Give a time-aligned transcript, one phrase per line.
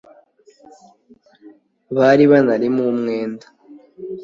[1.97, 3.45] bari banabarimo umwenda